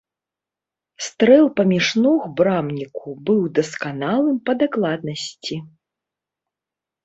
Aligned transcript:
Стрэл 1.07 1.45
паміж 1.59 1.85
ног 2.07 2.21
брамніку 2.41 3.09
быў 3.29 3.41
дасканалым 3.61 4.43
па 4.49 4.53
дакладнасці. 4.65 5.55